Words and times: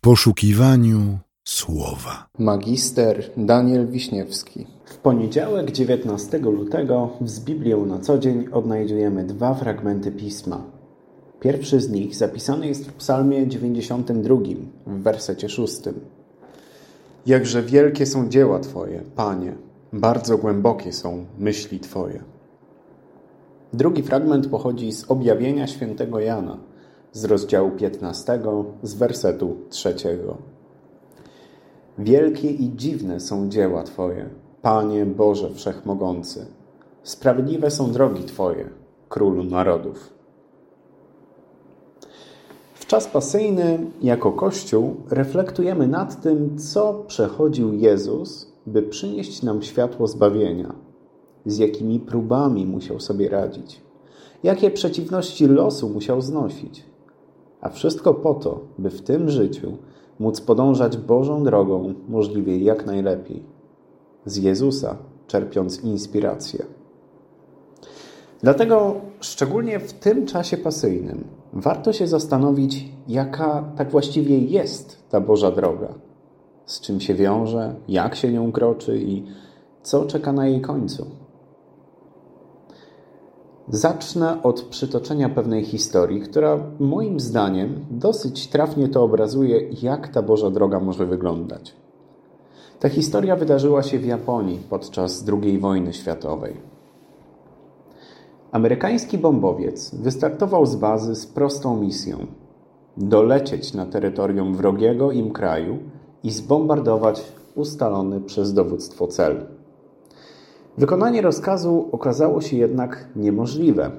w 0.00 0.02
poszukiwaniu 0.02 1.18
słowa. 1.44 2.26
Magister 2.38 3.30
Daniel 3.36 3.88
Wiśniewski. 3.88 4.66
W 4.84 4.96
poniedziałek 4.96 5.70
19 5.70 6.38
lutego 6.38 7.10
z 7.24 7.40
Biblią 7.40 7.86
na 7.86 7.98
co 7.98 8.18
dzień 8.18 8.48
odnajdujemy 8.52 9.24
dwa 9.24 9.54
fragmenty 9.54 10.12
pisma. 10.12 10.64
Pierwszy 11.40 11.80
z 11.80 11.90
nich 11.90 12.16
zapisany 12.16 12.66
jest 12.66 12.88
w 12.88 12.92
Psalmie 12.92 13.46
92, 13.46 14.36
w 14.86 15.02
wersecie 15.02 15.48
6. 15.48 15.80
Jakże 17.26 17.62
wielkie 17.62 18.06
są 18.06 18.28
dzieła 18.28 18.58
Twoje, 18.58 19.02
Panie, 19.16 19.52
bardzo 19.92 20.38
głębokie 20.38 20.92
są 20.92 21.26
myśli 21.38 21.80
Twoje. 21.80 22.22
Drugi 23.72 24.02
fragment 24.02 24.48
pochodzi 24.48 24.92
z 24.92 25.10
objawienia 25.10 25.66
świętego 25.66 26.20
Jana, 26.20 26.69
z 27.12 27.24
rozdziału 27.24 27.70
15, 27.70 28.40
z 28.82 28.94
wersetu 28.94 29.56
3. 29.68 29.94
Wielkie 31.98 32.50
i 32.50 32.70
dziwne 32.76 33.20
są 33.20 33.48
dzieła 33.48 33.82
Twoje, 33.82 34.28
Panie 34.62 35.06
Boże 35.06 35.50
Wszechmogący. 35.50 36.46
Sprawiedliwe 37.02 37.70
są 37.70 37.92
drogi 37.92 38.24
Twoje, 38.24 38.70
Królu 39.08 39.44
Narodów. 39.44 40.12
W 42.74 42.86
czas 42.86 43.06
pasyjny, 43.06 43.78
jako 44.02 44.32
Kościół, 44.32 44.96
reflektujemy 45.10 45.88
nad 45.88 46.22
tym, 46.22 46.58
co 46.58 47.04
przechodził 47.06 47.74
Jezus, 47.74 48.52
by 48.66 48.82
przynieść 48.82 49.42
nam 49.42 49.62
światło 49.62 50.06
zbawienia, 50.06 50.74
z 51.46 51.58
jakimi 51.58 52.00
próbami 52.00 52.66
musiał 52.66 53.00
sobie 53.00 53.28
radzić, 53.28 53.80
jakie 54.42 54.70
przeciwności 54.70 55.46
losu 55.46 55.88
musiał 55.88 56.20
znosić. 56.20 56.89
A 57.60 57.68
wszystko 57.68 58.14
po 58.14 58.34
to, 58.34 58.60
by 58.78 58.90
w 58.90 59.02
tym 59.02 59.30
życiu 59.30 59.72
móc 60.18 60.40
podążać 60.40 60.96
Bożą 60.96 61.44
drogą 61.44 61.94
możliwie 62.08 62.58
jak 62.58 62.86
najlepiej. 62.86 63.42
Z 64.26 64.36
Jezusa 64.36 64.96
czerpiąc 65.26 65.84
inspirację. 65.84 66.64
Dlatego, 68.42 68.94
szczególnie 69.20 69.80
w 69.80 69.92
tym 69.92 70.26
czasie 70.26 70.56
pasyjnym, 70.56 71.24
warto 71.52 71.92
się 71.92 72.06
zastanowić, 72.06 72.88
jaka 73.08 73.72
tak 73.76 73.90
właściwie 73.90 74.38
jest 74.38 75.08
ta 75.10 75.20
Boża 75.20 75.50
droga. 75.50 75.94
Z 76.66 76.80
czym 76.80 77.00
się 77.00 77.14
wiąże, 77.14 77.74
jak 77.88 78.14
się 78.14 78.32
nią 78.32 78.52
kroczy 78.52 78.98
i 78.98 79.24
co 79.82 80.04
czeka 80.04 80.32
na 80.32 80.46
jej 80.46 80.60
końcu. 80.60 81.06
Zacznę 83.72 84.42
od 84.42 84.62
przytoczenia 84.62 85.28
pewnej 85.28 85.64
historii, 85.64 86.20
która 86.20 86.58
moim 86.80 87.20
zdaniem 87.20 87.86
dosyć 87.90 88.48
trafnie 88.48 88.88
to 88.88 89.02
obrazuje, 89.02 89.68
jak 89.82 90.08
ta 90.08 90.22
Boża 90.22 90.50
droga 90.50 90.80
może 90.80 91.06
wyglądać. 91.06 91.74
Ta 92.80 92.88
historia 92.88 93.36
wydarzyła 93.36 93.82
się 93.82 93.98
w 93.98 94.04
Japonii 94.06 94.60
podczas 94.70 95.24
II 95.28 95.58
wojny 95.58 95.92
światowej. 95.92 96.56
Amerykański 98.52 99.18
bombowiec 99.18 99.94
wystartował 99.94 100.66
z 100.66 100.76
bazy 100.76 101.14
z 101.14 101.26
prostą 101.26 101.76
misją: 101.76 102.26
dolecieć 102.96 103.74
na 103.74 103.86
terytorium 103.86 104.54
wrogiego 104.54 105.12
im 105.12 105.30
kraju 105.30 105.78
i 106.22 106.30
zbombardować 106.30 107.22
ustalony 107.54 108.20
przez 108.20 108.54
dowództwo 108.54 109.06
cel. 109.06 109.59
Wykonanie 110.78 111.22
rozkazu 111.22 111.88
okazało 111.92 112.40
się 112.40 112.56
jednak 112.56 113.08
niemożliwe, 113.16 113.90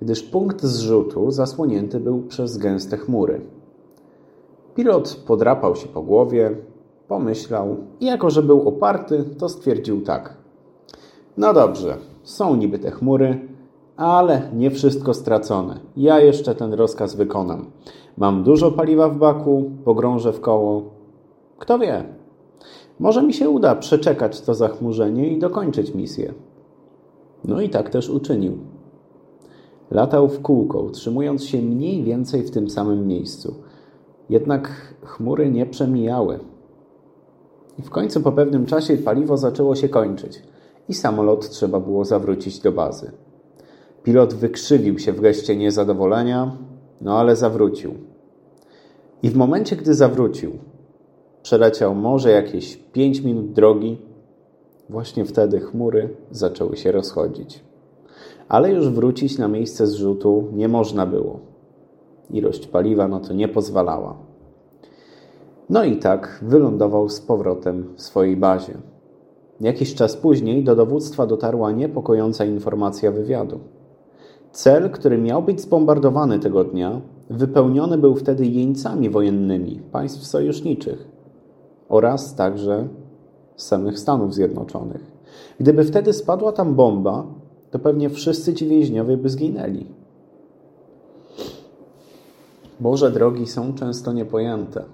gdyż 0.00 0.22
punkt 0.22 0.62
zrzutu 0.62 1.30
zasłonięty 1.30 2.00
był 2.00 2.22
przez 2.22 2.58
gęste 2.58 2.96
chmury. 2.96 3.40
Pilot 4.74 5.22
podrapał 5.26 5.76
się 5.76 5.88
po 5.88 6.02
głowie, 6.02 6.56
pomyślał 7.08 7.76
i 8.00 8.06
jako, 8.06 8.30
że 8.30 8.42
był 8.42 8.68
oparty, 8.68 9.24
to 9.38 9.48
stwierdził 9.48 10.00
tak. 10.00 10.36
No 11.36 11.54
dobrze, 11.54 11.96
są 12.22 12.56
niby 12.56 12.78
te 12.78 12.90
chmury, 12.90 13.48
ale 13.96 14.50
nie 14.54 14.70
wszystko 14.70 15.14
stracone. 15.14 15.80
Ja 15.96 16.20
jeszcze 16.20 16.54
ten 16.54 16.74
rozkaz 16.74 17.14
wykonam. 17.14 17.70
Mam 18.16 18.42
dużo 18.42 18.70
paliwa 18.70 19.08
w 19.08 19.16
baku, 19.16 19.70
pogrążę 19.84 20.32
w 20.32 20.40
koło. 20.40 20.82
Kto 21.58 21.78
wie, 21.78 22.04
może 23.02 23.22
mi 23.22 23.34
się 23.34 23.50
uda 23.50 23.74
przeczekać 23.74 24.40
to 24.40 24.54
zachmurzenie 24.54 25.28
i 25.28 25.38
dokończyć 25.38 25.94
misję. 25.94 26.34
No 27.44 27.60
i 27.60 27.68
tak 27.68 27.90
też 27.90 28.10
uczynił. 28.10 28.58
Latał 29.90 30.28
w 30.28 30.42
kółko, 30.42 30.80
utrzymując 30.80 31.44
się 31.44 31.62
mniej 31.62 32.02
więcej 32.02 32.42
w 32.42 32.50
tym 32.50 32.70
samym 32.70 33.06
miejscu. 33.06 33.54
Jednak 34.30 34.94
chmury 35.02 35.50
nie 35.50 35.66
przemijały. 35.66 36.38
I 37.78 37.82
w 37.82 37.90
końcu 37.90 38.20
po 38.20 38.32
pewnym 38.32 38.66
czasie 38.66 38.96
paliwo 38.96 39.36
zaczęło 39.36 39.74
się 39.74 39.88
kończyć 39.88 40.42
i 40.88 40.94
samolot 40.94 41.48
trzeba 41.48 41.80
było 41.80 42.04
zawrócić 42.04 42.60
do 42.60 42.72
bazy. 42.72 43.12
Pilot 44.02 44.34
wykrzywił 44.34 44.98
się 44.98 45.12
w 45.12 45.20
geście 45.20 45.56
niezadowolenia, 45.56 46.56
no 47.00 47.18
ale 47.18 47.36
zawrócił. 47.36 47.94
I 49.22 49.30
w 49.30 49.36
momencie, 49.36 49.76
gdy 49.76 49.94
zawrócił, 49.94 50.52
Przeleciał 51.42 51.94
może 51.94 52.30
jakieś 52.30 52.76
pięć 52.76 53.20
minut 53.20 53.52
drogi. 53.52 53.98
Właśnie 54.88 55.24
wtedy 55.24 55.60
chmury 55.60 56.16
zaczęły 56.30 56.76
się 56.76 56.92
rozchodzić. 56.92 57.64
Ale 58.48 58.72
już 58.72 58.88
wrócić 58.88 59.38
na 59.38 59.48
miejsce 59.48 59.86
zrzutu 59.86 60.48
nie 60.52 60.68
można 60.68 61.06
było. 61.06 61.40
Ilość 62.30 62.66
paliwa 62.66 63.08
na 63.08 63.20
to 63.20 63.34
nie 63.34 63.48
pozwalała. 63.48 64.16
No 65.70 65.84
i 65.84 65.96
tak 65.96 66.38
wylądował 66.42 67.08
z 67.08 67.20
powrotem 67.20 67.94
w 67.96 68.02
swojej 68.02 68.36
bazie. 68.36 68.74
Jakiś 69.60 69.94
czas 69.94 70.16
później 70.16 70.64
do 70.64 70.76
dowództwa 70.76 71.26
dotarła 71.26 71.72
niepokojąca 71.72 72.44
informacja 72.44 73.10
wywiadu. 73.10 73.60
Cel, 74.52 74.90
który 74.90 75.18
miał 75.18 75.42
być 75.42 75.60
zbombardowany 75.60 76.38
tego 76.38 76.64
dnia, 76.64 77.00
wypełniony 77.30 77.98
był 77.98 78.16
wtedy 78.16 78.46
jeńcami 78.46 79.10
wojennymi 79.10 79.80
państw 79.92 80.26
sojuszniczych 80.26 81.21
oraz 81.92 82.34
także 82.34 82.88
samych 83.56 83.98
Stanów 83.98 84.34
Zjednoczonych. 84.34 85.12
Gdyby 85.60 85.84
wtedy 85.84 86.12
spadła 86.12 86.52
tam 86.52 86.74
bomba, 86.74 87.26
to 87.70 87.78
pewnie 87.78 88.10
wszyscy 88.10 88.54
ci 88.54 88.66
więźniowie 88.66 89.16
by 89.16 89.28
zginęli. 89.28 89.86
Boże 92.80 93.10
drogi 93.10 93.46
są 93.46 93.74
często 93.74 94.12
niepojęte. 94.12 94.84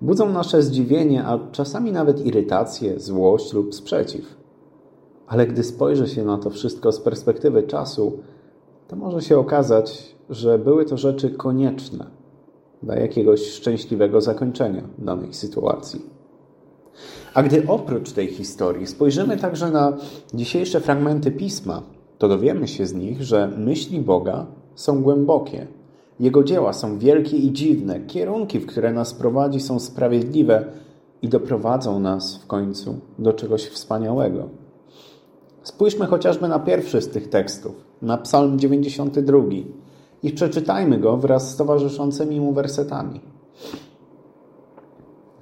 Budzą 0.00 0.28
nasze 0.32 0.62
zdziwienie, 0.62 1.24
a 1.24 1.38
czasami 1.52 1.92
nawet 1.92 2.26
irytację, 2.26 3.00
złość 3.00 3.52
lub 3.52 3.74
sprzeciw. 3.74 4.36
Ale 5.26 5.46
gdy 5.46 5.64
spojrzy 5.64 6.08
się 6.08 6.24
na 6.24 6.38
to 6.38 6.50
wszystko 6.50 6.92
z 6.92 7.00
perspektywy 7.00 7.62
czasu, 7.62 8.18
to 8.88 8.96
może 8.96 9.22
się 9.22 9.38
okazać, 9.38 10.16
że 10.30 10.58
były 10.58 10.84
to 10.84 10.96
rzeczy 10.96 11.30
konieczne 11.30 12.06
dla 12.82 12.96
jakiegoś 12.96 13.46
szczęśliwego 13.50 14.20
zakończenia 14.20 14.82
danej 14.98 15.34
sytuacji. 15.34 16.17
A 17.34 17.42
gdy 17.42 17.66
oprócz 17.66 18.12
tej 18.12 18.26
historii 18.28 18.86
spojrzymy 18.86 19.36
także 19.36 19.70
na 19.70 19.96
dzisiejsze 20.34 20.80
fragmenty 20.80 21.30
pisma, 21.30 21.82
to 22.18 22.28
dowiemy 22.28 22.68
się 22.68 22.86
z 22.86 22.94
nich, 22.94 23.22
że 23.22 23.52
myśli 23.58 24.00
Boga 24.00 24.46
są 24.74 25.02
głębokie. 25.02 25.66
Jego 26.20 26.44
dzieła 26.44 26.72
są 26.72 26.98
wielkie 26.98 27.36
i 27.36 27.52
dziwne, 27.52 28.00
kierunki, 28.00 28.58
w 28.58 28.66
które 28.66 28.92
nas 28.92 29.14
prowadzi, 29.14 29.60
są 29.60 29.80
sprawiedliwe 29.80 30.64
i 31.22 31.28
doprowadzą 31.28 32.00
nas 32.00 32.36
w 32.36 32.46
końcu 32.46 32.98
do 33.18 33.32
czegoś 33.32 33.66
wspaniałego. 33.66 34.48
Spójrzmy 35.62 36.06
chociażby 36.06 36.48
na 36.48 36.58
pierwszy 36.58 37.02
z 37.02 37.08
tych 37.08 37.28
tekstów, 37.28 37.72
na 38.02 38.18
Psalm 38.18 38.58
92 38.58 39.38
i 40.22 40.30
przeczytajmy 40.30 40.98
go 40.98 41.16
wraz 41.16 41.50
z 41.50 41.56
towarzyszącymi 41.56 42.40
mu 42.40 42.52
wersetami. 42.52 43.20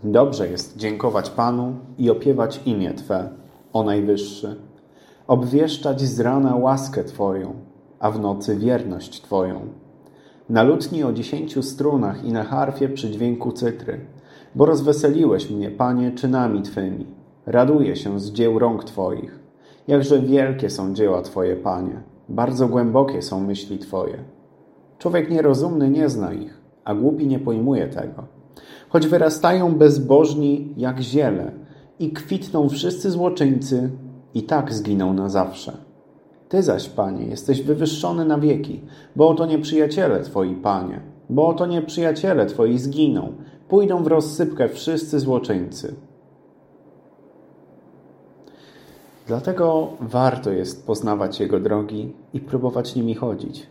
Dobrze 0.04 0.48
jest 0.48 0.76
dziękować 0.76 1.30
Panu 1.30 1.74
i 1.98 2.10
opiewać 2.10 2.60
imię 2.66 2.94
Twe, 2.94 3.28
o 3.72 3.82
Najwyższy, 3.82 4.56
obwieszczać 5.26 6.00
z 6.00 6.20
rana 6.20 6.56
łaskę 6.56 7.04
Twoją, 7.04 7.54
a 7.98 8.10
w 8.10 8.20
nocy 8.20 8.56
wierność 8.56 9.22
Twoją. 9.22 9.60
Na 10.48 10.62
lutni 10.62 11.04
o 11.04 11.12
dziesięciu 11.12 11.62
strunach 11.62 12.24
i 12.24 12.32
na 12.32 12.44
harfie 12.44 12.88
przy 12.88 13.10
dźwięku 13.10 13.52
cytry, 13.52 14.00
bo 14.54 14.66
rozweseliłeś 14.66 15.50
mnie, 15.50 15.70
Panie, 15.70 16.12
czynami 16.12 16.62
Twymi. 16.62 17.06
Raduję 17.46 17.96
się 17.96 18.20
z 18.20 18.32
dzieł 18.32 18.58
rąk 18.58 18.84
Twoich. 18.84 19.38
Jakże 19.88 20.20
wielkie 20.20 20.70
są 20.70 20.94
dzieła 20.94 21.22
Twoje, 21.22 21.56
Panie, 21.56 22.02
bardzo 22.28 22.68
głębokie 22.68 23.22
są 23.22 23.40
myśli 23.40 23.78
Twoje. 23.78 24.18
Człowiek 24.98 25.30
nierozumny 25.30 25.90
nie 25.90 26.08
zna 26.08 26.32
ich, 26.32 26.60
a 26.84 26.94
głupi 26.94 27.26
nie 27.26 27.38
pojmuje 27.38 27.86
tego 27.86 28.35
choć 28.88 29.06
wyrastają 29.06 29.74
bezbożni 29.74 30.74
jak 30.76 31.00
ziele 31.00 31.52
i 31.98 32.10
kwitną 32.10 32.68
wszyscy 32.68 33.10
złoczyńcy, 33.10 33.90
i 34.36 34.42
tak 34.42 34.74
zginą 34.74 35.14
na 35.14 35.28
zawsze. 35.28 35.72
Ty 36.48 36.62
zaś, 36.62 36.88
Panie, 36.88 37.26
jesteś 37.26 37.62
wywyższony 37.62 38.24
na 38.24 38.38
wieki, 38.38 38.80
bo 39.16 39.28
oto 39.28 39.46
nieprzyjaciele 39.46 40.22
Twoi, 40.22 40.54
Panie, 40.54 41.00
bo 41.30 41.48
oto 41.48 41.66
nieprzyjaciele 41.66 42.46
Twoi 42.46 42.78
zginą, 42.78 43.32
pójdą 43.68 44.02
w 44.02 44.06
rozsypkę 44.06 44.68
wszyscy 44.68 45.20
złoczyńcy. 45.20 45.94
Dlatego 49.26 49.88
warto 50.00 50.50
jest 50.50 50.86
poznawać 50.86 51.40
Jego 51.40 51.60
drogi 51.60 52.12
i 52.32 52.40
próbować 52.40 52.94
nimi 52.94 53.14
chodzić, 53.14 53.66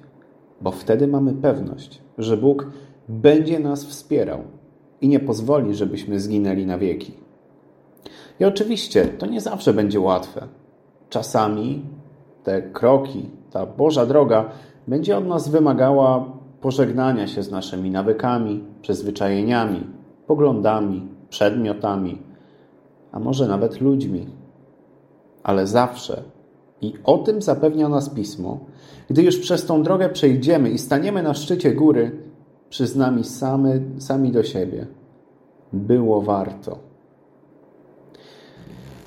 bo 0.62 0.72
wtedy 0.72 1.08
mamy 1.08 1.34
pewność, 1.34 2.02
że 2.18 2.38
Bóg 2.38 2.68
będzie 3.10 3.60
nas 3.60 3.86
wspierał 3.86 4.40
i 5.06 5.07
nie 5.07 5.19
pozwoli, 5.19 5.75
żebyśmy 5.75 6.19
zginęli 6.19 6.66
na 6.66 6.78
wieki. 6.78 7.13
I 8.40 8.46
oczywiście 8.46 9.06
to 9.06 9.25
nie 9.25 9.42
zawsze 9.42 9.74
będzie 9.74 10.00
łatwe. 10.00 10.48
Czasami 11.10 11.81
te 12.44 12.62
kroki, 12.62 13.30
ta 13.52 13.66
Boża 13.66 14.06
droga 14.06 14.50
będzie 14.88 15.18
od 15.18 15.28
nas 15.28 15.50
wymagała 15.50 16.25
pożegnania 16.62 17.28
się 17.28 17.44
z 17.44 17.52
naszymi 17.52 17.90
nawykami, 17.90 18.63
przyzwyczajeniami, 18.81 19.84
poglądami, 20.28 21.08
przedmiotami, 21.30 22.22
a 23.12 23.19
może 23.19 23.48
nawet 23.48 23.81
ludźmi. 23.81 24.28
Ale 25.44 25.68
zawsze, 25.68 26.24
i 26.81 26.94
o 27.04 27.18
tym 27.18 27.42
zapewnia 27.42 27.90
nas 27.90 28.10
Pismo, 28.10 28.60
gdy 29.10 29.24
już 29.24 29.38
przez 29.38 29.66
tą 29.66 29.84
drogę 29.84 30.10
przejdziemy 30.10 30.69
i 30.69 30.78
staniemy 30.78 31.24
na 31.24 31.34
szczycie 31.34 31.72
góry, 31.74 32.25
przyznamy 32.70 33.24
sami, 33.24 33.72
sami 33.98 34.32
do 34.32 34.44
siebie. 34.44 34.88
Było 35.74 36.22
warto. 36.22 36.80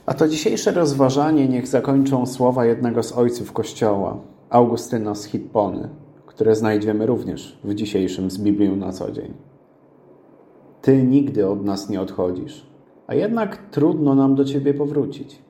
A 0.07 0.15
to 0.15 0.29
dzisiejsze 0.29 0.71
rozważanie 0.71 1.49
niech 1.49 1.67
zakończą 1.67 2.27
słowa 2.27 2.65
jednego 2.65 3.03
z 3.03 3.13
ojców 3.13 3.53
Kościoła, 3.53 4.17
Augustyna 4.51 5.15
z 5.15 5.25
Hippony, 5.25 5.89
które 6.27 6.55
znajdziemy 6.55 7.07
również 7.07 7.59
w 7.65 7.75
dzisiejszym 7.75 8.31
z 8.31 8.39
Biblią 8.39 8.77
na 8.77 8.93
co 8.93 9.11
dzień. 9.13 9.35
Ty 10.83 11.03
nigdy 11.03 11.49
od 11.49 11.65
nas 11.65 11.89
nie 11.89 12.01
odchodzisz, 12.01 12.67
a 13.07 13.15
jednak 13.15 13.57
trudno 13.71 14.15
nam 14.15 14.35
do 14.35 14.45
Ciebie 14.45 14.75
powrócić. 14.75 15.43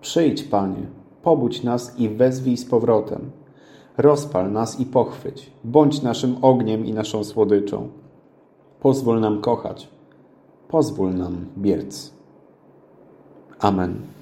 Przyjdź, 0.00 0.42
Panie, 0.42 0.86
pobudź 1.22 1.62
nas 1.62 1.98
i 1.98 2.08
wezwij 2.08 2.56
z 2.56 2.64
powrotem. 2.64 3.30
Rozpal 3.96 4.52
nas 4.52 4.80
i 4.80 4.86
pochwyć, 4.86 5.50
bądź 5.64 6.02
naszym 6.02 6.36
ogniem 6.42 6.86
i 6.86 6.92
naszą 6.92 7.24
słodyczą. 7.24 7.88
Pozwól 8.80 9.20
nam 9.20 9.40
kochać, 9.40 9.88
pozwól 10.68 11.14
nam 11.14 11.46
biec. 11.58 12.12
Amen. 13.58 14.13